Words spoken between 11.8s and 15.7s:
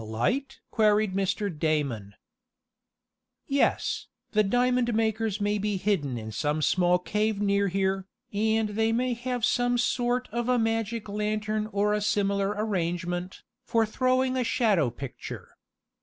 a similar arrangement, for throwing a shadow picture.